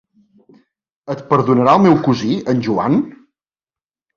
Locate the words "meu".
1.85-1.99